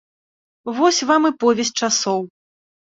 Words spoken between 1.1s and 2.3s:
вам і повязь часоў!